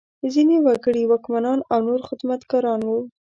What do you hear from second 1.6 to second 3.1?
او نور خدمتګاران وو.